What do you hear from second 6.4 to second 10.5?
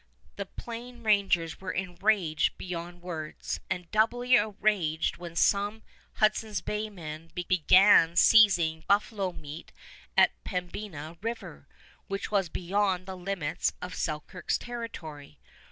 Bay men began seizing buffalo meat at